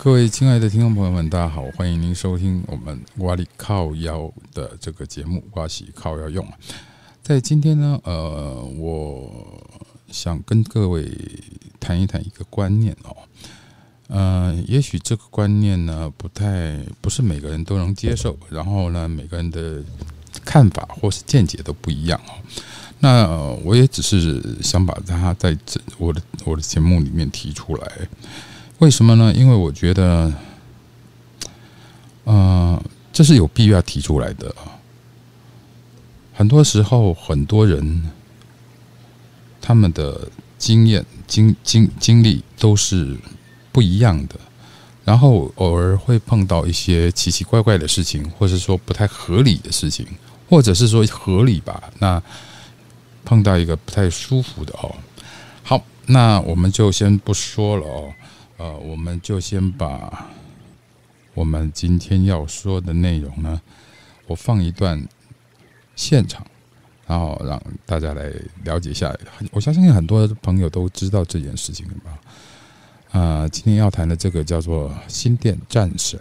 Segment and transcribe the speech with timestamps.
[0.00, 6.46] 各位亲爱的听众朋友们，大家好，欢迎您收听我们瓦里靠腰的这个节目，瓦西靠腰用。
[7.20, 9.60] 在今天呢，呃，我
[10.08, 11.10] 想跟各位
[11.80, 13.16] 谈一谈一个观念哦，
[14.06, 19.82] 呃，也许这个观念呢，不太不是每个人都能接受，然后呢，每个人的
[20.44, 22.38] 看法或是见解都不一样哦。
[23.00, 23.26] 那
[23.64, 28.08] 我也只是想把它在这我的我的节目里面提出来。
[28.78, 29.32] 为什么呢？
[29.34, 30.32] 因为我觉得，
[32.22, 32.80] 呃，
[33.12, 34.54] 这是有必要提出来的。
[36.32, 38.08] 很多时候，很多人
[39.60, 43.16] 他们的经验、经经经历都是
[43.72, 44.36] 不一样的，
[45.04, 50.06] 然后偶尔会碰到一些奇奇怪怪的事情，或者说不太合理的事情，
[50.48, 51.82] 或者是说合理吧。
[51.98, 52.22] 那
[53.24, 54.94] 碰到一个不太舒服的哦。
[55.64, 58.12] 好，那我们就先不说了哦。
[58.58, 60.28] 呃，我们就先把
[61.32, 63.60] 我们今天要说的内容呢，
[64.26, 65.00] 我放一段
[65.94, 66.44] 现场，
[67.06, 68.32] 然后让大家来
[68.64, 69.16] 了解一下。
[69.52, 72.18] 我相信很多朋友都知道这件事情吧？
[73.20, 76.20] 啊，今天要谈的这个叫做新店战神。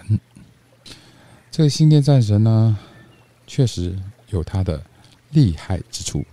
[1.50, 2.78] 这个新店战神呢，
[3.48, 3.98] 确实
[4.30, 4.80] 有它的
[5.32, 6.24] 厉害之处。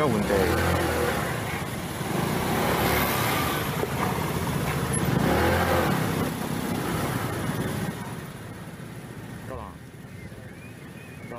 [0.00, 0.28] 有问题？
[9.46, 9.64] 干嘛？
[11.28, 11.38] 干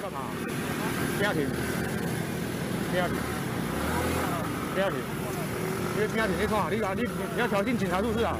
[0.00, 0.18] 干嘛？
[1.18, 1.46] 不要停！
[2.90, 3.16] 不要停！
[4.72, 4.98] 不要停！
[5.98, 6.34] 你不要停！
[6.40, 6.68] 你干嘛？
[6.70, 8.38] 你啊你你要挑衅警察是不是啊？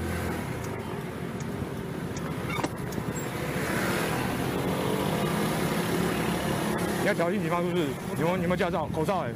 [7.02, 7.84] 你要挑衅警方是不是？
[8.16, 9.30] 你们你们驾照口罩哎，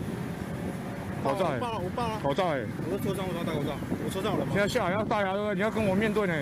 [1.22, 2.60] 口罩哎，我报了，口罩哎，
[2.91, 3.72] 我车上我要戴口罩，
[4.04, 4.62] 我车上有了吗现？
[4.62, 5.54] 在下来要戴啊，对不对？
[5.56, 6.34] 你要跟我面对呢。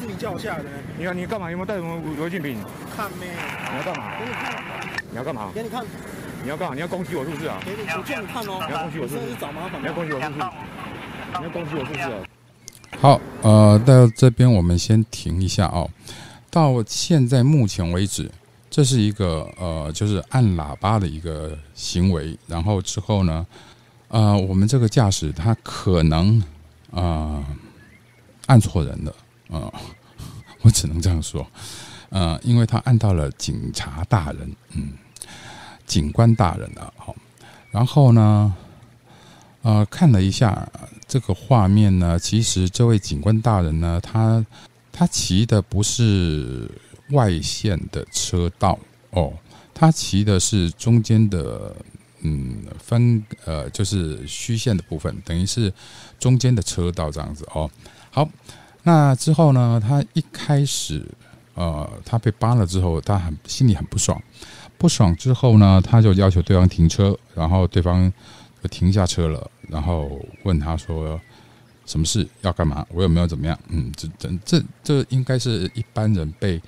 [0.00, 1.48] 是你叫我下来的呢，你看你干嘛？
[1.48, 2.56] 有没有带什么违禁品？
[2.96, 3.26] 看没？
[3.26, 4.12] 你要干嘛？
[4.18, 4.64] 给你看，
[5.12, 5.50] 你要干嘛？
[5.54, 5.84] 给你看，
[6.42, 6.74] 你要干嘛？
[6.74, 7.60] 你要攻击我是不是啊？
[7.64, 8.64] 给你，我叫你看哦。
[8.66, 9.96] 你要攻击我是不是找麻烦你要吗？
[9.96, 10.44] 攻击我是不是？
[11.38, 12.10] 你要攻击我是不是啊？
[13.00, 15.88] 好，呃，到这边我们先停一下哦。
[16.50, 18.28] 到现在目前为止，
[18.72, 22.34] 这是一个呃，就是按喇叭的一个行为。
[22.46, 23.46] 然后之后呢，
[24.08, 26.42] 呃，我们这个驾驶他可能
[26.90, 27.44] 呃
[28.46, 29.14] 按错人了，
[29.48, 29.70] 呃，
[30.62, 31.46] 我只能这样说，
[32.08, 34.94] 呃，因为他按到了警察大人，嗯，
[35.84, 37.14] 警官大人了，好，
[37.70, 38.54] 然后呢，
[39.60, 40.66] 呃，看了一下
[41.06, 44.42] 这个画面呢，其实这位警官大人呢，他
[44.90, 46.70] 他骑的不是
[47.12, 48.78] 外线的车道
[49.10, 49.32] 哦，
[49.72, 51.74] 他骑的是中间的，
[52.20, 55.72] 嗯，分呃，就是虚线的部分，等于是
[56.18, 57.70] 中间的车道这样子哦。
[58.10, 58.28] 好，
[58.82, 61.06] 那之后呢，他一开始
[61.54, 64.20] 呃，他被扒了之后，他很心里很不爽，
[64.76, 68.12] 不爽之后呢，他就要求对方停车，然后对方
[68.62, 71.20] 就停下车了，然后问他说。
[71.84, 72.86] 什么事要干嘛？
[72.90, 73.58] 我有没有怎么样？
[73.68, 76.62] 嗯，这这这这应该是一般人被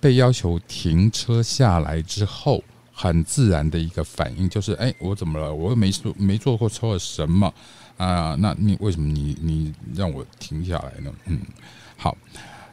[0.00, 2.62] 被要求停车下来之后，
[2.92, 5.52] 很自然的一个反应，就是哎，我怎么了？
[5.52, 7.52] 我又没做没做过错什么
[7.96, 8.36] 啊？
[8.38, 11.12] 那你为什么你你让我停下来呢？
[11.26, 11.38] 嗯，
[11.96, 12.16] 好，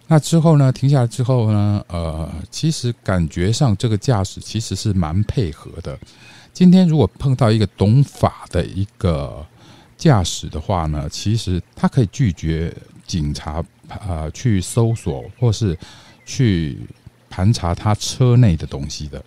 [0.08, 0.72] 那之后呢？
[0.72, 1.84] 停下来之后呢？
[1.88, 5.98] 呃，其实感觉上这个驾驶其实是蛮配合的。
[6.52, 9.46] 今天如果碰到一个懂法的一个。
[9.96, 12.76] 驾驶的话呢，其实他可以拒绝
[13.08, 15.78] 警察啊去搜索或是
[16.26, 16.78] 去
[17.34, 19.24] 盘查他车内的东西的。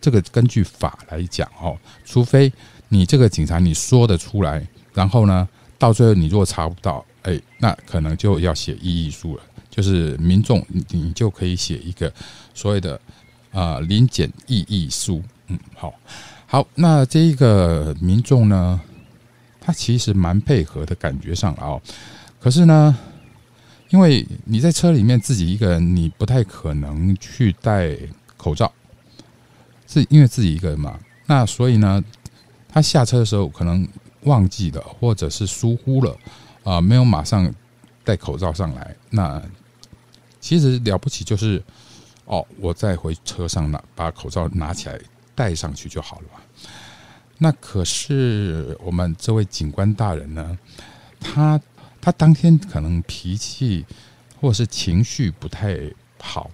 [0.00, 2.52] 这个根据法来讲哦，除非
[2.88, 4.64] 你这个警察你说得出来，
[4.94, 9.42] 然后呢，到最后你如果查不到，哎，那可能就要写异议书了。
[9.68, 12.12] 就是民众你就可以写一个
[12.54, 13.00] 所谓的
[13.50, 15.20] 啊临检异议书。
[15.48, 15.92] 嗯，好，
[16.46, 18.80] 好，那这一个民众呢？
[19.64, 21.80] 他其实蛮配合的感觉上哦，
[22.40, 22.96] 可是呢，
[23.92, 27.94] 因为你在车里面自己一个人，你不太可能去戴
[28.38, 28.72] 口罩，
[29.86, 30.98] 是因为自己一个人嘛。
[31.26, 32.02] 那所以呢，
[32.66, 33.86] 他下车的时候可能
[34.22, 36.16] 忘记了，或者是疏忽了，
[36.64, 37.54] 啊，没有马上
[38.02, 38.96] 戴口罩上来。
[39.10, 39.40] 那
[40.40, 41.62] 其实了不起就是
[42.24, 44.98] 哦，我再回车上拿把口罩拿起来
[45.34, 46.26] 戴上去就好了。
[47.36, 50.58] 那可是我们这位警官大人呢，
[51.20, 51.60] 他
[52.02, 53.86] 他当天可能脾气
[54.40, 55.78] 或是情绪不太
[56.20, 56.50] 好，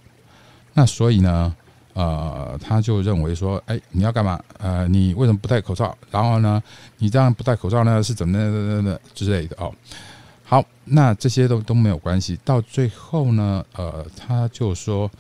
[0.74, 1.56] 那所以呢，
[1.94, 4.38] 呃，他就认为说，哎，你要干嘛？
[4.58, 5.96] 呃，你为什么不戴口罩？
[6.10, 6.62] 然后呢，
[6.98, 9.74] 你这样不戴口罩呢，是怎么的的之类的哦。
[10.44, 12.38] 好，那这些都都没有关系。
[12.44, 15.10] 到最后呢，呃，他就说，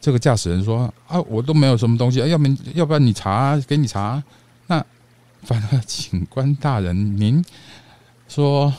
[0.00, 4.22] 这个驾驶人说啊，我都没有什么东西，要不要不然你查，给你查。
[4.66, 4.84] 那
[5.42, 7.44] 反正警官大人，您
[8.28, 8.72] 说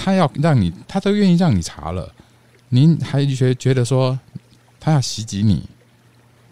[0.00, 2.14] 他要让你，他都愿意让你查了，
[2.68, 4.16] 您还觉觉得说
[4.78, 5.68] 他要袭击你？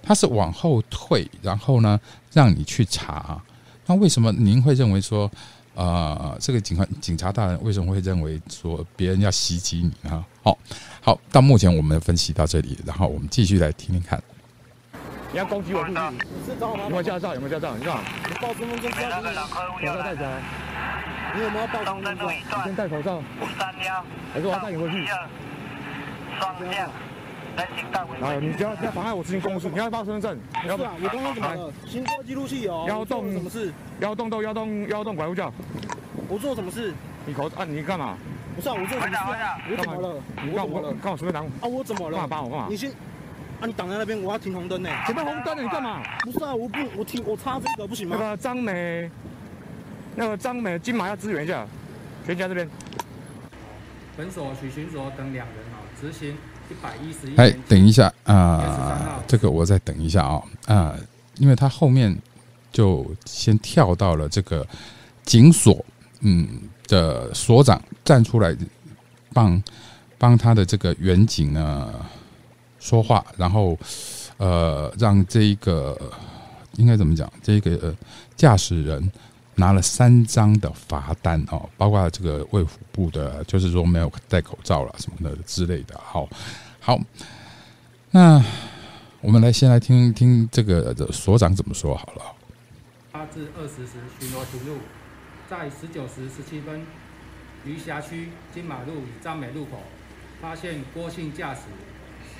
[0.02, 1.98] 他是往后退，然后呢，
[2.32, 3.40] 让你去查。
[3.87, 5.31] 那为什么您会认为说，
[5.75, 10.26] 呃，这个警官警察大人为什么会认为说别人要袭击你啊？
[10.42, 10.58] 好，
[11.00, 14.20] 好，到目前我们分析到这里，然后我们继续来听听看。
[15.37, 16.11] 你要攻击我是不是？
[16.12, 16.85] 你是找我吗？
[16.85, 17.35] 有没有驾照？
[17.35, 17.77] 有没有驾照？
[17.77, 19.27] 你看，你报身份证是要你，
[19.85, 20.41] 口罩戴起来，
[21.35, 22.27] 你有没有报身份证？
[22.27, 23.21] 你先戴口罩，
[24.33, 25.05] 还是我要带你回去？
[28.19, 31.71] 然后你不要不要妨碍我执行公务，你要报身份证，你要是啊，我刚刚怎么了？
[31.87, 32.88] 行车记录器有。
[32.88, 33.71] 腰我做了动什么事？
[34.00, 35.53] 腰动都腰动腰动拐护叫，
[36.31, 36.94] 我做了什么事？
[37.27, 38.17] 你口啊你干嘛？
[38.56, 39.59] 不是啊，我做什么事啊？
[39.71, 40.15] 我怎么了？
[40.43, 40.94] 你干我我怎么了？
[41.03, 42.17] 干我随便挡，啊，我怎么了？
[42.17, 42.77] 干嘛扒我干嘛你？
[42.79, 42.91] 先，
[43.61, 44.91] 啊，你挡在那边，我要停红灯呢。
[45.06, 46.03] 前面红灯了你干嘛？
[46.20, 48.17] 不是啊，我不，我停，我插这个不行吗？
[48.19, 49.11] 那个张美，
[50.14, 51.67] 那个张美金马要支援一下，
[52.26, 52.69] 全家这边。
[54.17, 56.37] 本所许巡所等两人啊，执行
[56.70, 60.97] 一百一十一哎，等一下啊、这个我再等一下啊啊、
[61.37, 62.17] 因为他后面
[62.73, 64.67] 就先跳到了这个
[65.25, 65.85] 警所，
[66.20, 68.56] 嗯的所长站出来
[69.35, 69.62] 帮
[70.19, 71.93] 帮他的这个远景呢
[72.87, 73.77] 说话，然后
[74.37, 75.99] 呃让这一个
[76.77, 77.94] 应该怎么讲，这个
[78.37, 79.11] 驾驶人。
[79.59, 85.99] 拿了三张的罚单哦，包括这个卫福部的，就是说没有戴口罩了什么的之类的。
[85.99, 86.29] 好，
[86.79, 87.00] 好，
[88.11, 88.44] 那
[89.23, 92.23] 我们来先来听听这个所长怎么说好了。
[93.11, 94.77] 八至二十时巡逻行路，
[95.49, 96.85] 在十九时十七分，
[97.65, 99.79] 于辖区金马路与张美路口
[100.43, 101.62] 发现郭姓驾驶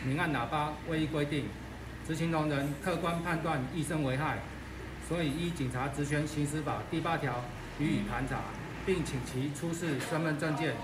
[0.06, 1.47] 明按喇叭未依规定，
[2.06, 4.38] 执行同仁客观判断易生危害，
[5.08, 7.43] 所以依警察职权行使法第八条
[7.81, 8.38] 予以盘查，
[8.87, 10.75] 并请其出示身份证件。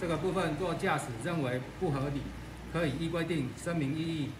[0.00, 2.22] 这个部分若驾驶认为不合理，
[2.72, 4.30] 可以依规定声明异议。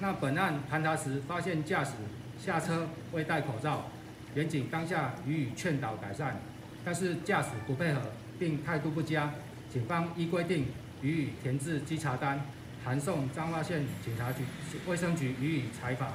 [0.00, 1.92] 那本案盘查时发现驾驶
[2.38, 3.90] 下车未戴口罩，
[4.34, 6.40] 远警当下予以劝导改善，
[6.82, 8.00] 但是驾驶不配合
[8.38, 9.30] 并态度不佳，
[9.70, 10.68] 警方依规定
[11.02, 12.40] 予以填制稽查单，
[12.84, 14.42] 函送彰化县警察局
[14.86, 16.12] 卫生局予以裁罚。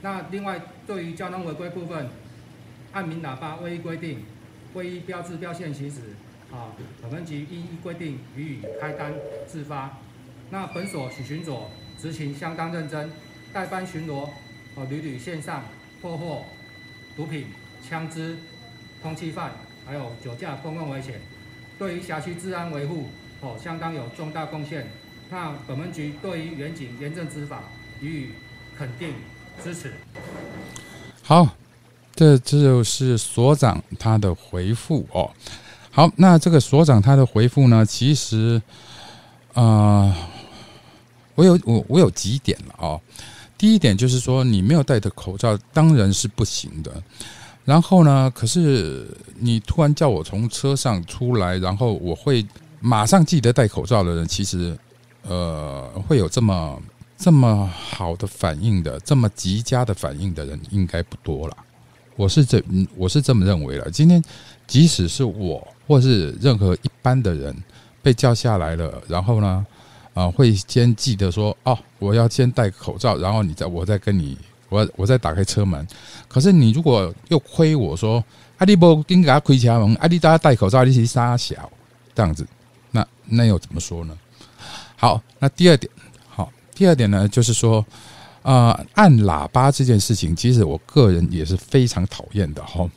[0.00, 2.08] 那另外对于交通违规部分，
[2.92, 4.24] 按鸣喇叭未依规定，
[4.72, 6.00] 未依标志标线行驶，
[6.50, 9.12] 啊，本分局依依规定予以开单
[9.46, 9.98] 自发。
[10.50, 13.10] 那本所许巡佐执勤相当认真，
[13.52, 14.28] 代班巡逻，
[14.74, 15.62] 哦，屡屡线上
[16.00, 16.44] 破获
[17.16, 17.46] 毒品、
[17.86, 18.36] 枪支、
[19.02, 19.52] 通缉犯，
[19.86, 21.20] 还有酒驾、公共危险，
[21.78, 23.08] 对于辖区治安维护，
[23.40, 24.86] 哦，相当有重大贡献。
[25.30, 27.60] 那本门局对于远景严正执法
[28.00, 28.28] 予以
[28.78, 29.14] 肯定
[29.62, 29.92] 支持。
[31.22, 31.48] 好，
[32.14, 35.30] 这这就是所长他的回复哦。
[35.90, 38.60] 好，那这个所长他的回复呢，其实
[39.54, 40.14] 呃，
[41.34, 43.00] 我有我我有几点了哦。
[43.56, 47.02] 第一点就是说，你没有戴的口罩当然是不行的。
[47.64, 52.44] 然后呢，可是你突然叫我从车上出来，然后我会
[52.80, 54.76] 马上记得戴口罩的人，其实
[55.28, 56.80] 呃会有这么
[57.16, 61.56] 这么好的反应的，这么极佳的反应的人应该不多了。
[62.16, 62.62] 我是这
[62.96, 63.90] 我是这么认为了。
[63.90, 64.22] 今天
[64.66, 67.56] 即使是我或是任何一般的人
[68.02, 69.66] 被叫下来了，然后呢，
[70.12, 74.38] 啊、会先记得说哦，我要先戴口罩，然后你再我再跟你
[74.68, 75.84] 我我再打开车门。
[76.28, 78.22] 可是你如果又亏我说
[78.58, 81.70] 啊，你不应该开车门，啊，你大家戴口罩，你是傻小
[82.14, 82.46] 这样子，
[82.92, 84.16] 那那又怎么说呢？
[85.04, 85.92] 好，那第二点，
[86.26, 87.84] 好，第二点呢，就是说，
[88.40, 92.88] 呃，按喇叭这件事情，其实我个人也是非常讨厌的哈。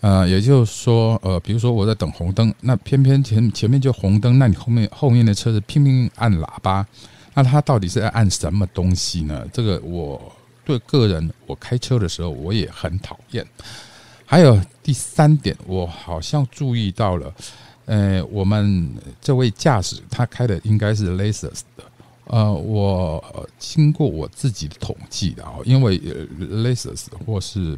[0.00, 6.86] 呃，也就是说，呃，比如说我在等红灯，那偏偏前前面就红灯，那你后面后面的车子拼命按喇叭，
[7.34, 9.44] 那他到底是在按什么东西呢？
[9.52, 10.32] 这个我
[10.64, 13.44] 对个人，我开车的时候我也很讨厌。
[14.24, 17.34] 还有第三点，我好像注意到了，
[17.90, 18.88] 呃，我们
[19.20, 21.82] 这位驾驶他开的应该是 Lexus 的，
[22.26, 27.76] 呃，我经过我自己的统计的啊，因为呃 Lexus 或是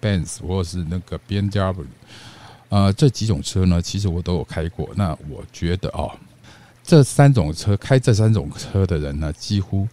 [0.00, 1.86] Benz 或是那个 B N W，
[2.68, 4.88] 呃，这几种车呢，其实我都有开过。
[4.94, 6.16] 那我觉得哦，
[6.84, 9.88] 这三种车开这三种车的人呢，几乎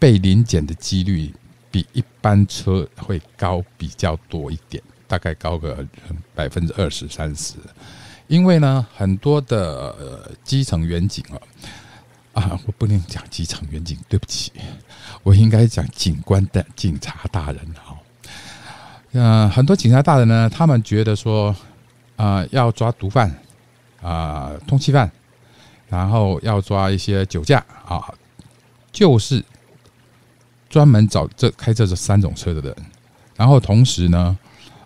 [0.00, 1.32] 被临检的几率
[1.70, 5.86] 比一般车会高比较多一点，大概高个
[6.34, 7.54] 百分之二十三十。
[8.28, 11.40] 因为呢，很多的基层远景啊，
[12.34, 14.52] 啊，我不能讲基层远景，对不起，
[15.22, 17.96] 我应该讲警官的警察大人哈。
[19.12, 21.56] 呃，很多警察大人呢，他们觉得说，
[22.16, 23.34] 啊，要抓毒贩
[24.02, 25.10] 啊，通缉犯，
[25.88, 28.12] 然后要抓一些酒驾啊，
[28.92, 29.42] 就是
[30.68, 32.76] 专门找这开这这三种车的人，
[33.36, 34.38] 然后同时呢，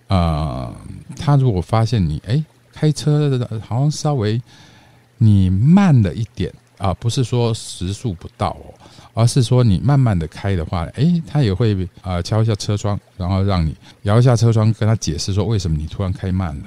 [0.06, 0.72] 呃，
[1.18, 2.40] 他如果发现你哎。
[2.82, 4.42] 开车的好像稍微
[5.18, 8.74] 你慢了一点啊，不是说时速不到哦，
[9.14, 13.72] 而是说你慢慢的开的话，哎，他也会啊敲一下车窗，然后让你
[14.02, 16.64] 摇一下车窗，跟他解释说为什么你突然开慢了。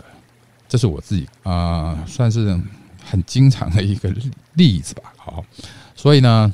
[0.70, 2.58] 这是我自己啊，算是
[3.04, 4.10] 很经常的一个
[4.54, 5.12] 例子吧。
[5.18, 5.44] 好，
[5.98, 6.54] 所以呢，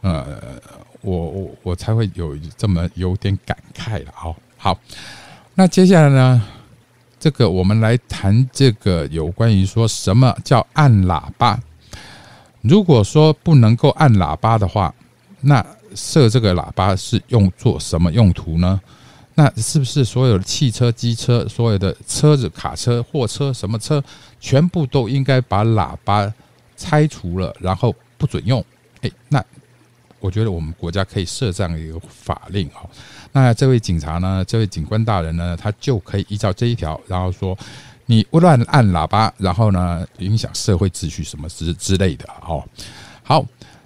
[0.00, 0.40] 呃，
[1.02, 4.12] 我我我才会有这么有点感慨了。
[4.14, 4.80] 好，好，
[5.54, 6.42] 那接下来呢？
[7.18, 11.60] 这个我们来谈这个有关于说什么叫按喇叭。
[12.60, 14.94] 如果说不能够按喇叭的话，
[15.40, 18.80] 那设这个喇叭是用做什么用途呢？
[19.34, 24.02] 那是不是所有的汽车、机车、所有的车子、卡车、货车什么车，
[24.40, 26.32] 全部都应该把喇叭
[26.76, 28.64] 拆除了，然后不准用？
[29.02, 29.44] 哎，那
[30.20, 32.88] 我觉得我们国家可以设这样一个法令哈。
[33.32, 34.44] 那这位警察呢？
[34.46, 35.56] 这位警官大人呢？
[35.56, 37.56] 他就可以依照这一条，然后说
[38.06, 42.64] 你不乱按喇叭，然后呢影响社会秩序什么之之类的哦。
[43.22, 43.44] 好，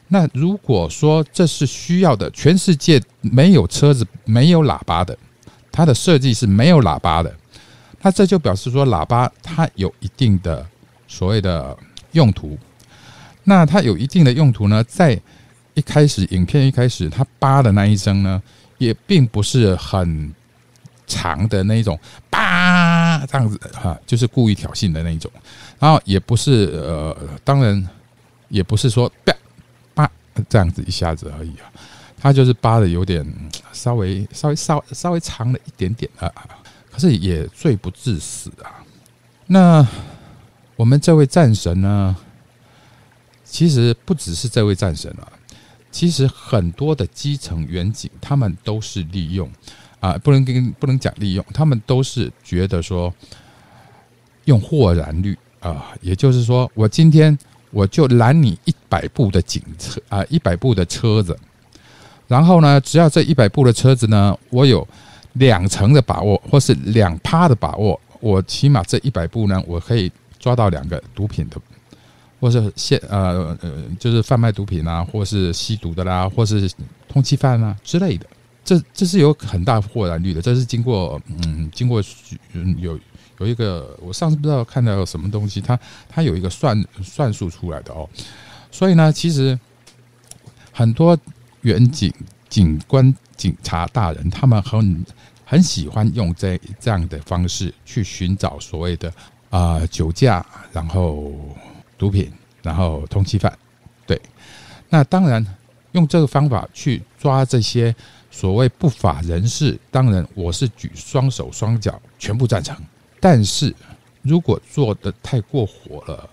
[0.08, 5.16] 那如果说这是需要的，全世界没有车子没有喇叭的，
[5.72, 7.34] 它的设计是没有喇叭的，
[8.02, 10.64] 那这就表示说喇叭它有一定的
[11.08, 11.76] 所谓的
[12.12, 12.56] 用途。
[13.42, 15.20] 那它有一定的用途呢，在
[15.74, 18.42] 一开始影片一开始他叭的那一声呢？
[18.78, 20.34] 也并不是很
[21.06, 22.00] 长的那一种，
[22.30, 25.30] 叭这样子哈，就是故意挑衅的那一种，
[25.78, 27.86] 然后也不是呃，当然
[28.48, 29.34] 也不是说叭
[29.94, 30.10] 叭
[30.48, 31.68] 这样子一下子而已啊，
[32.18, 33.22] 他就是叭的有点
[33.70, 36.32] 稍微稍微稍稍微长了一点点啊，
[36.90, 38.80] 可是也罪不至死啊。
[39.46, 39.86] 那
[40.74, 42.16] 我们这位战神呢，
[43.44, 45.28] 其实不只是这位战神啊。
[45.90, 49.50] 其实很多的基层远景，他们都是利用
[49.98, 53.12] 啊，不能跟不能讲利用，他们都是觉得说
[54.44, 57.36] 用豁然率啊，也就是说，我今天
[57.70, 61.36] 我就拦你一百部的警车啊，一百部的车子，
[62.28, 64.86] 然后呢，只要这一百部的车子呢，我有
[65.34, 71.60] 两成的把握，或是两趴的把握，我起码这一百部呢，我可以抓到两个毒品的。
[72.40, 76.68] 或是现呃呃，就是贩卖毒品啊，或是吸毒的啦，或是
[77.06, 78.26] 通缉犯啊之类的，
[78.64, 80.40] 这这是有很大豁然率的。
[80.40, 82.02] 这是经过嗯，经过
[82.78, 82.98] 有
[83.38, 85.78] 有一个，我上次不知道看到什么东西，它
[86.08, 88.08] 它有一个算算数出来的哦。
[88.70, 89.58] 所以呢，其实
[90.72, 91.18] 很多
[91.60, 92.10] 远警
[92.48, 95.04] 警官、警察大人，他们很
[95.44, 99.12] 很喜欢用这这样的方式去寻找所谓的
[99.50, 101.34] 啊酒驾，然后。
[102.00, 103.52] 毒品，然后通缉犯，
[104.06, 104.18] 对，
[104.88, 105.44] 那当然
[105.92, 107.94] 用这个方法去抓这些
[108.30, 112.74] 所谓不法人士，当然我是举双手双脚全部赞成。
[113.20, 113.74] 但是
[114.22, 116.26] 如果做的太过火了，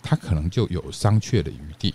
[0.00, 1.92] 他可能就有商榷的余地。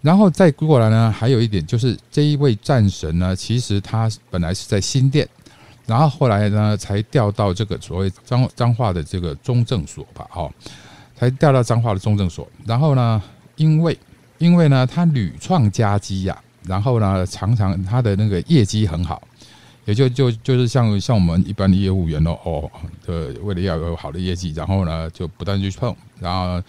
[0.00, 5.28] 然后再过来呢，还有一点就是这一位战神呢，其实他本来是在新店，
[5.84, 10.50] 然后后来呢才调到这个所谓彰彰化的这个中正所吧，哦。
[11.18, 13.20] 才调到彰化的中正所，然后呢，
[13.56, 13.98] 因为
[14.38, 19.20] 因为呢，他屡创佳绩呀，然后呢，常常他的那个业绩很好，
[19.84, 22.70] 也就就就是像像我们一般的业务员哦哦，
[23.06, 26.62] 呃，为了要有好的业绩，然后呢，就不断去碰，然后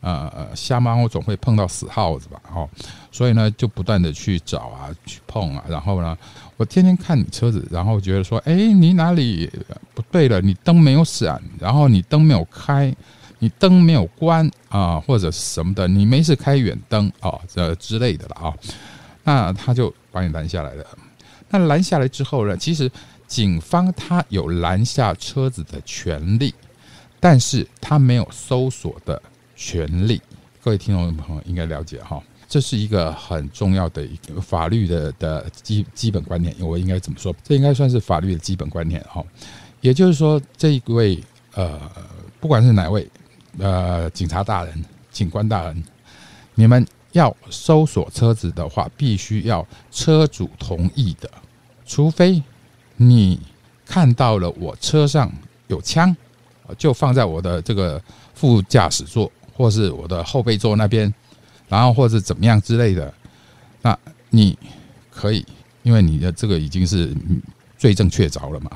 [0.00, 2.68] 呃，瞎猫总会碰到死耗子吧，哦，
[3.12, 6.18] 所以呢，就不断的去找啊，去碰啊，然后呢，
[6.56, 9.48] 我天天看你车子，然后觉得说，哎，你哪里
[9.94, 10.40] 不对了？
[10.40, 12.92] 你灯没有闪，然后你灯没有开。
[13.42, 18.54] 你灯没有关啊，或者什么的，你没事开远灯啊，这之类的了啊，
[19.24, 20.86] 那他就把你拦下来了。
[21.50, 22.88] 那拦下来之后呢，其实
[23.26, 26.54] 警方他有拦下车子的权利，
[27.18, 29.20] 但是他没有搜索的
[29.56, 30.22] 权利。
[30.62, 36.54] 各位听众朋友应该了解哈，这是一个很重要的一个法律的的基基本观念。
[36.60, 37.34] 我应该怎么说？
[37.42, 39.20] 这应该算是法律的基本观念哈。
[39.80, 41.20] 也就是说，这一位
[41.54, 41.90] 呃，
[42.38, 43.04] 不管是哪位。
[43.58, 45.84] 呃，警察大人、警官大人，
[46.54, 51.30] 你们要搜索车子的话，必须要车主同意的，
[51.84, 52.42] 除非
[52.96, 53.38] 你
[53.84, 55.30] 看到了我车上
[55.66, 56.16] 有枪，
[56.78, 58.02] 就放在我的这个
[58.34, 61.12] 副驾驶座或是我的后备座那边，
[61.68, 63.12] 然后或者怎么样之类的，
[63.82, 63.98] 那
[64.30, 64.58] 你
[65.10, 65.44] 可以，
[65.82, 67.14] 因为你的这个已经是
[67.76, 68.70] 罪证确凿了嘛。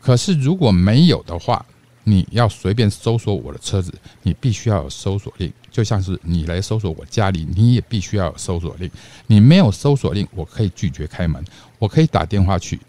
[0.00, 1.66] 可是如果没有的话，
[2.10, 8.90] 你要随便搜索我的车子，你必须要有搜索令，就像是你来搜索我家里，你也必须要有搜索令。
[9.28, 11.44] 你没有搜索令，我可以拒绝开门，
[11.78, 12.80] 我可以打电话去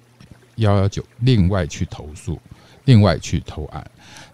[0.55, 2.39] 幺幺九，另外去投诉，
[2.85, 3.85] 另外去投案。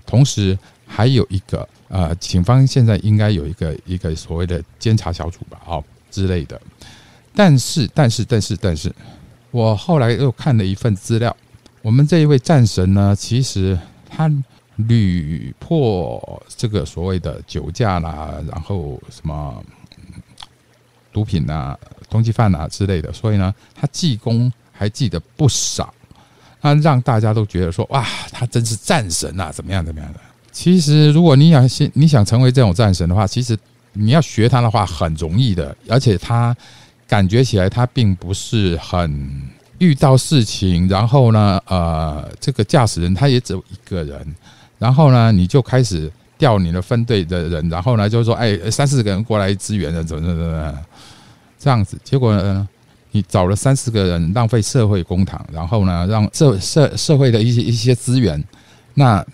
[0.05, 6.59] 同时还有一个呃，警方现在应该有一个一个所谓的监察小组吧，哦之类的。
[7.35, 8.93] 但是但是但是但是，
[9.51, 11.35] 我后来又看了一份资料，
[11.81, 13.77] 我们这一位战神呢，其实
[14.09, 14.31] 他。
[14.77, 19.63] 屡破这个所谓的酒驾啦，然后什么
[21.11, 21.75] 毒品啊、
[22.09, 25.91] 通缉犯啊之类的，所以呢，他记功还记得不少，
[26.61, 30.19] 那让大家都觉得说哇，他真是战神啊，怎么样怎么样的？
[30.51, 33.57] 其实，如果你想你想成为这种战神的话，其实
[33.93, 36.55] 你要学他的话很容易的，而且他
[37.07, 39.41] 感觉起来他并不是很
[39.79, 44.35] 遇到事情，然后呢，呃，这个驾驶人他也只有一个人。
[44.79, 50.79] 然后呢，你就开始调你的分队的人，然后呢，就是说，哎，三四个人过来支援了，怎么怎么怎么，
[51.57, 51.97] 这样子。
[52.03, 52.67] 结果呢，
[53.11, 58.43] 你找了三四个人，浪费社会公帑，然后呢，让社社社会的一些一些资源，
[58.93, 59.25] 那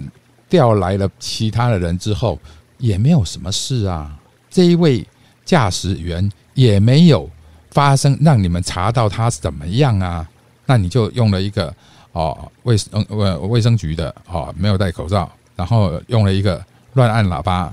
[0.49, 2.39] 调来了其他的人之后，
[2.77, 4.17] 也没有什么事啊。
[4.49, 5.05] 这一位
[5.43, 7.29] 驾驶员也没有
[7.71, 10.25] 发生让你们查到他怎么样啊？
[10.65, 11.73] 那你就用了一个。
[12.13, 17.71] 哦，卫生卫卫生局的哦，没有戴口罩，然后用了一个乱按喇叭，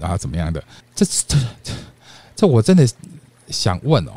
[0.00, 0.62] 然后怎么样的？
[0.94, 1.72] 这这这
[2.34, 2.86] 这，我真的
[3.48, 4.12] 想问哦，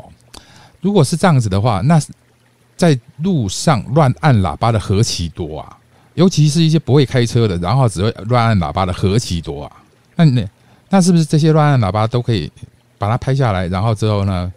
[0.80, 2.00] 如果是这样子的话，那
[2.76, 5.78] 在路上乱按喇叭的何其多啊！
[6.14, 9.72] 尤其是一些不会开车的，然后只会乱按喇叭的何其多啊！
[10.14, 10.48] 那那
[10.88, 12.50] 那是不是这些乱按喇叭都可以
[12.96, 14.50] 把它拍下来，然后之后呢，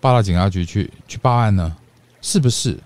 [0.00, 1.76] 报到警察局去去报案呢？
[2.22, 2.78] 是不是？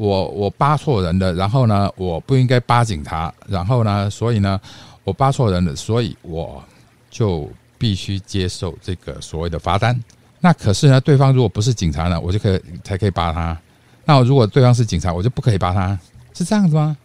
[0.00, 4.58] 我我扒错人的，然后呢，我不应该扒警察，然后呢，所以呢，
[5.04, 6.64] 我扒错人的，所以我
[7.10, 10.02] 就必须接受这个所谓的罚单。
[10.40, 13.54] 那可是呢，对方如果不是警察呢，我就可以才可以扒他。
[14.06, 15.98] 那如果对方是警察，我就不可以扒他，
[16.32, 16.96] 是这样子吗？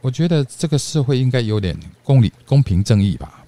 [0.00, 3.42] 我觉得这个社会应该有点公理、公平正义吧。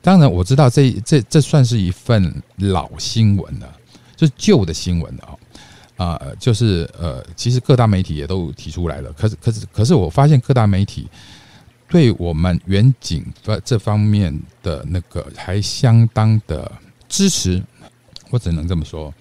[0.00, 3.70] 当然，我知道这这这算是一份老新闻了，
[4.16, 5.38] 就是旧的新闻了
[5.98, 6.18] 啊。
[6.40, 11.06] 就是呃，其实各大媒体也都提出来了，可是可是可是，我发现各大媒体
[11.90, 16.72] 对我们远景的这方面的那个还相当的
[17.08, 17.62] 支持，
[18.30, 19.12] 我只能这么说。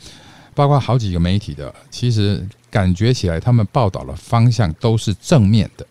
[0.56, 5.86] 包括好几个媒体的，其实感觉起来他们报道的方向都是正面的，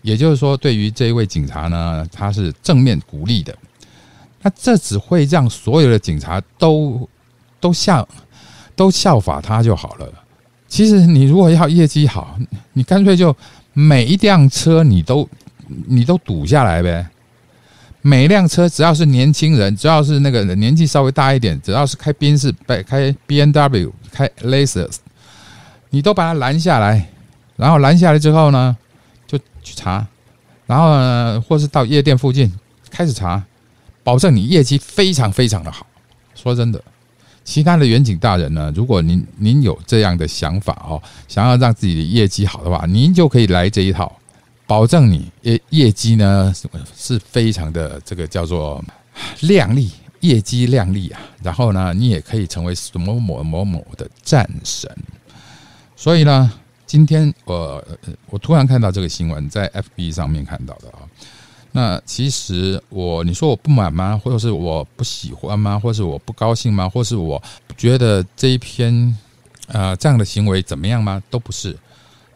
[0.00, 3.54] 也就是说，对于这一位警察呢，他是正面鼓励的。
[4.40, 7.06] 那这只会让所有的警察都
[7.60, 8.06] 都像。
[8.78, 10.06] 都效法他就好了。
[10.68, 12.38] 其实你如果要业绩好，
[12.74, 13.34] 你干脆就
[13.72, 15.28] 每一辆车你都
[15.86, 17.04] 你都堵下来呗。
[18.00, 22.54] 每一辆车只要是年轻人，只要是那个年纪稍微大一点，只要是开宾士、
[22.86, 24.98] 开 B N W、开 Lexus，
[25.90, 27.08] 你都把它拦下来。
[27.56, 28.76] 然后拦下来之后呢，
[29.26, 30.06] 就去查，
[30.66, 32.52] 然后呢，或是到夜店附近
[32.88, 33.42] 开始查，
[34.04, 35.84] 保证你业绩非常非常的好。
[36.36, 36.80] 说真的。
[37.48, 38.70] 其他的远景大人呢？
[38.76, 44.14] 如果您您有这样的想法哦，想要让自己的业绩好的话，您就可以来这一套，
[44.66, 46.54] 保证你业业绩呢
[46.94, 48.84] 是非常的这个叫做
[49.40, 51.18] 靓丽，业绩靓丽啊。
[51.42, 54.94] 然后呢，你也可以成为什么某某某的战神。
[55.96, 56.52] 所以呢，
[56.84, 57.82] 今天我
[58.28, 61.00] 我突然看到这个新闻，在 FB 上面看到的啊。
[61.70, 64.18] 那其实我，你说我不满吗？
[64.24, 65.78] 或者是我不喜欢吗？
[65.78, 66.88] 或是我不高兴吗？
[66.88, 67.40] 或是我
[67.76, 69.16] 觉得这一篇
[69.68, 71.22] 啊这样的行为怎么样吗？
[71.28, 71.76] 都不是，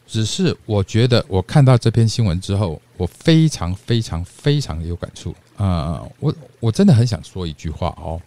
[0.06, 6.02] 只是我觉得我看到这篇新闻之后，我非常非常非常有感触啊！
[6.20, 8.20] 我我真的很想说一句话哦，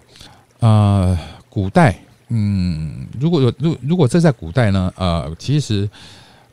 [0.59, 1.17] 啊，
[1.49, 1.97] 古代，
[2.29, 5.87] 嗯，如果如如果这在古代呢，呃，其实。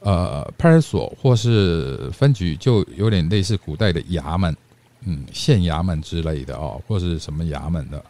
[0.04, 4.56] 呃，派出所或是分局就有点类似古代的衙门，
[5.04, 8.04] 嗯，县衙门之类的哦，或是什么衙门的。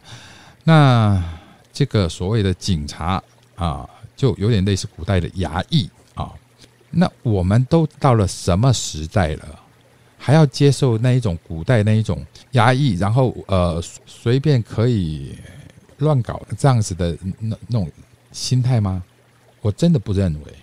[0.63, 1.23] 那
[1.71, 3.21] 这个所谓的警察
[3.55, 6.33] 啊，就有点类似古代的衙役啊。
[6.89, 9.59] 那我们都到了什么时代了，
[10.17, 15.37] 还要接受那一种古代那一种衙役，然后呃随便可以
[15.97, 17.91] 乱搞这样子的那那种
[18.31, 19.03] 心态吗？
[19.61, 20.53] 我真的不认为。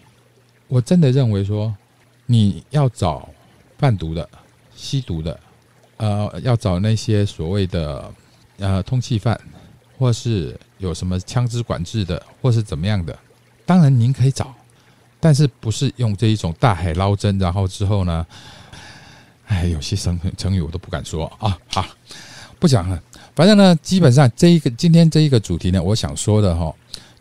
[0.71, 1.75] 我真的认为说，
[2.27, 3.29] 你要找
[3.77, 4.27] 贩毒的、
[4.73, 5.39] 吸毒的，
[5.97, 8.15] 呃，要找那些所谓的
[8.59, 9.39] 呃通缉犯，
[9.99, 13.19] 或是有什么枪支管制的，或是怎么样的，
[13.67, 14.55] 当然您可以找，
[15.19, 18.25] 但是不是用这一种大海捞针，然后之后呢，
[19.47, 21.85] 哎，有些成成语我都不敢说啊，好，
[22.61, 23.03] 不讲了。
[23.35, 26.73] 反正呢，基本上这一个今天这一个主题呢，我想说的哈，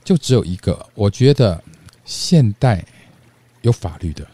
[0.04, 1.60] 就只有一个，我觉得
[2.06, 2.86] 现代
[3.62, 4.26] 有法律的，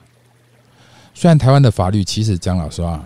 [1.13, 3.05] 虽然台湾的法律其实讲老实话，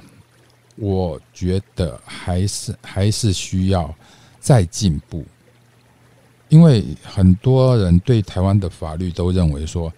[0.76, 3.94] 我觉得还是还是需要
[4.40, 5.26] 再进步，
[6.50, 9.92] 因为很多人对台湾的法律都认为说，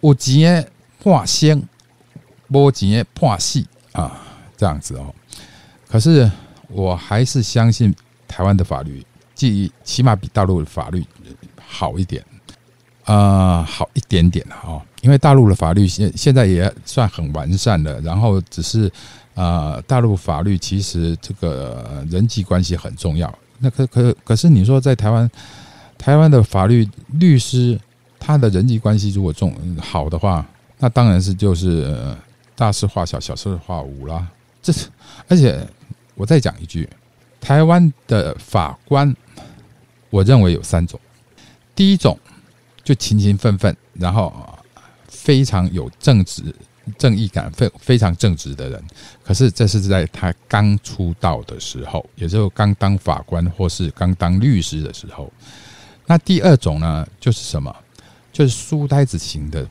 [0.00, 0.66] 有钱
[1.02, 1.62] 判先，
[2.48, 4.20] 无钱判死啊，
[4.56, 5.14] 这样子哦，
[5.88, 6.30] 可是。
[6.74, 7.94] 我还是相信
[8.26, 11.04] 台湾的法律，即起码比大陆的法律
[11.62, 12.24] 好一点，
[13.04, 14.82] 啊，好一点点哈。
[15.02, 18.90] 因为大陆的法律现现在也算很完善了，然后只是
[19.34, 23.32] 啊，大陆法律其实这个人际关系很重要。
[23.58, 25.30] 那可可可是你说在台湾，
[25.98, 26.88] 台湾的法律
[27.18, 27.78] 律师
[28.18, 30.46] 他的人际关系如果重好的话，
[30.78, 31.94] 那当然是就是
[32.56, 34.26] 大事化小，小事化无啦。
[34.62, 34.88] 这是
[35.28, 35.68] 而且。
[36.14, 36.86] 我再讲一句，
[37.40, 39.16] 台湾的法官，
[40.10, 41.00] 我认为有三种。
[41.74, 42.16] 第一种
[42.84, 44.30] 就勤勤奋奋，然后
[45.12, 46.42] 非常有正直、
[46.96, 48.82] 正义感、非非常正直的人。
[49.22, 55.32] 可是这是在他刚出道的时候，也就是刚当法官或是刚当律师的时候。
[56.06, 57.74] 那第二种呢，就是什么？
[58.32, 59.68] 就是书呆子型的。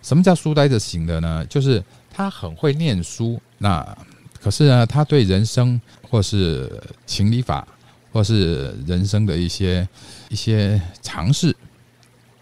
[0.00, 1.44] 什么叫书呆子型的呢？
[1.46, 3.96] 就是他很会念书，那。
[4.38, 7.66] 可是呢，他对人生或是情理法，
[8.12, 9.88] 或是人生的一些
[10.28, 11.56] 一些常识，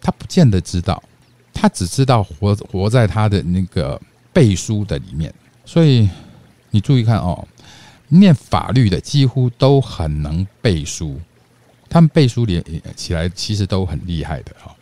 [0.03, 1.03] 他不见得知道，
[1.65, 3.99] 他只知道活活在他的那个
[4.35, 5.33] 背书的里面。
[5.65, 6.07] 所以
[6.69, 7.49] 你注意看哦，
[8.09, 11.19] 念法律的几乎都很能背书，
[11.89, 12.63] 他们背书连
[12.95, 14.77] 起来其实都很厉害的哈。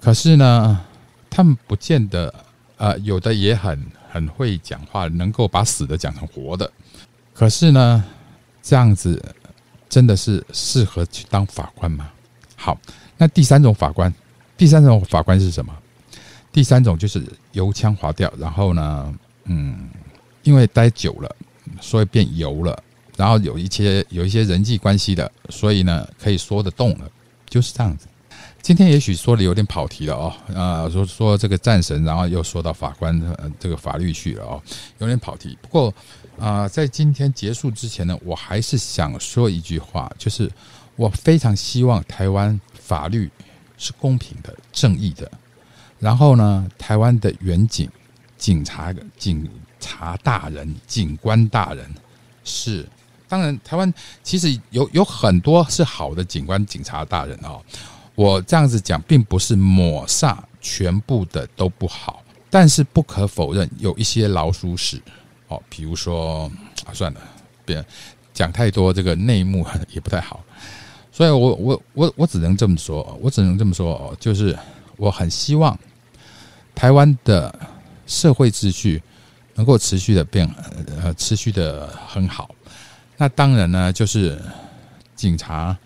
[0.00, 0.80] 可是呢，
[1.28, 2.34] 他们不见得，
[2.78, 3.78] 呃，有的也很。
[4.12, 6.68] 很会讲话，能够把死的讲成活的。
[7.32, 8.04] 可是呢，
[8.60, 9.24] 这样子
[9.88, 12.10] 真的是适合去当法官吗？
[12.56, 12.76] 好，
[13.16, 14.12] 那第三种法官，
[14.56, 15.72] 第三种法官是什么？
[16.52, 19.88] 第三种就是油腔滑调，然后呢，嗯，
[20.42, 21.36] 因为待久了，
[21.80, 22.82] 所以变油了，
[23.16, 27.10] 然后有一些有一些人际关系的，所以呢，可以说得动了，
[27.48, 28.06] 就是这样子。
[28.62, 33.18] 今天也许说的有点跑题了哦，啊，说说这个战神，然后又说到法官
[33.58, 34.62] 这个法律去了哦，
[34.98, 35.56] 有点跑题。
[35.62, 35.94] 不过
[36.38, 40.50] 啊，在今天结束之前呢，我还是想说一句话，就是
[40.96, 43.30] 我非常希望台湾法律
[43.78, 45.30] 是公平的、正义的。
[46.00, 47.88] 然后呢，台湾的远警、
[48.36, 51.86] 警察、警察大人、警官大人
[52.42, 52.88] 是，
[53.28, 57.62] 当然，台湾其实有有很多是好的警官、警察大人哦。
[58.14, 65.00] 我这样子讲，并不是抹煞全部的都不好，但是不可否认有一些老鼠屎
[65.48, 66.50] 哦，比如说
[66.84, 67.20] 啊，算了，
[67.64, 67.82] 别
[68.34, 70.42] 讲太多，这个内幕也不太好，
[71.12, 74.58] 所以我我我我只能这么说，我只能这么说哦，就是
[74.96, 75.78] 我很希望
[76.80, 77.54] 台湾的
[78.06, 79.02] 社会秩序
[79.54, 80.48] 能够持续的变
[81.02, 82.54] 呃持续的很好，
[83.18, 84.40] 那当然呢，就是
[85.14, 85.76] 警察。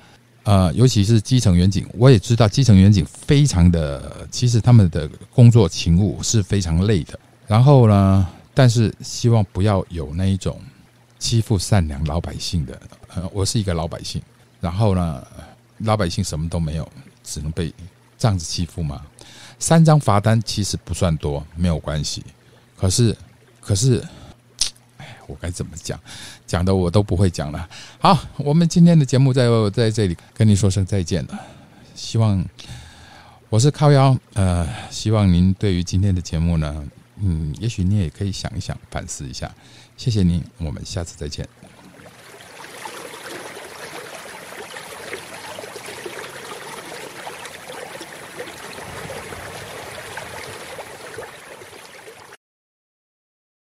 [0.45, 7.19] 呃，尤其是基层员警，我也知道基层员警非常的，其实他们的工作勤务是非常累的。
[7.49, 10.61] 然后呢，但是希望不要有那一种
[11.19, 12.81] 欺负善良老百姓的。
[13.17, 14.23] 呃，我是一个老百姓，
[14.61, 15.27] 然后呢，
[15.79, 16.89] 老百姓什么都没有，
[17.25, 17.75] 只能被
[18.17, 19.05] 这样子欺负吗？
[19.59, 22.25] 三张罚单其实不算多，没有关系。
[22.77, 23.17] 可是，
[23.61, 24.03] 可是。
[24.97, 25.99] 哎我该怎么讲？
[26.47, 27.67] 讲的我都不会讲了。
[27.99, 31.41] 好，我们今天的节目在在这里跟您说声再见了。
[31.95, 32.45] 希望
[33.49, 36.87] 我是靠腰，呃，希望您对于今天的节目呢，
[37.23, 39.51] 嗯，也许你也可以想一想，反思一下。
[39.97, 41.49] 谢谢您，我们下次再见。